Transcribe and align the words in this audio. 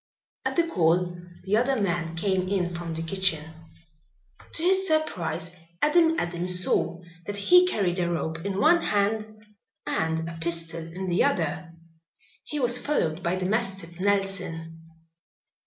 At 0.45 0.55
the 0.55 0.65
call 0.65 1.15
the 1.43 1.57
other 1.57 1.79
man 1.79 2.15
came 2.15 2.47
in 2.49 2.71
from 2.71 2.95
the 2.95 3.03
kitchen. 3.03 3.53
To 4.53 4.63
his 4.63 4.87
surprise 4.87 5.55
Adam 5.79 6.17
Adams 6.19 6.63
saw 6.63 7.03
that 7.27 7.37
he 7.37 7.67
carried 7.67 7.99
a 7.99 8.09
rope 8.09 8.43
in 8.43 8.59
one 8.59 8.81
hand 8.81 9.45
and 9.85 10.27
a 10.27 10.39
pistol 10.41 10.81
in 10.81 11.05
the 11.05 11.23
other. 11.23 11.73
He 12.45 12.59
was 12.59 12.83
followed 12.83 13.21
by 13.21 13.35
the 13.35 13.45
mastiff 13.45 13.99
Nelson. 13.99 14.79